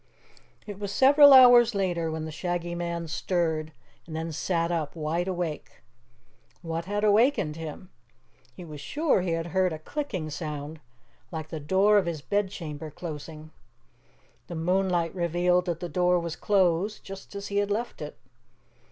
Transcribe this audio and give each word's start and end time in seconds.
It 0.65 0.79
was 0.79 0.91
several 0.91 1.31
hours 1.31 1.75
later 1.75 2.09
when 2.09 2.25
the 2.25 2.31
Shaggy 2.31 2.73
Man 2.73 3.07
stirred, 3.07 3.71
and 4.07 4.15
then 4.15 4.31
sat 4.31 4.71
up, 4.71 4.95
wide 4.95 5.27
awake. 5.27 5.83
What 6.63 6.85
had 6.85 7.03
awakened 7.03 7.55
him? 7.55 7.91
He 8.55 8.65
was 8.65 8.81
sure 8.81 9.21
he 9.21 9.33
had 9.33 9.45
heard 9.53 9.71
a 9.71 9.77
clicking 9.77 10.31
sound 10.31 10.79
like 11.31 11.49
the 11.49 11.59
door 11.59 11.99
of 11.99 12.07
his 12.07 12.23
bedchamber 12.23 12.89
closing. 12.89 13.51
The 14.47 14.55
moonlight 14.55 15.13
revealed 15.13 15.65
that 15.65 15.81
the 15.81 15.87
door 15.87 16.19
was 16.19 16.35
closed 16.35 17.03
just 17.03 17.35
as 17.35 17.49
he 17.49 17.57
had 17.57 17.69
left 17.69 18.01
it. 18.01 18.17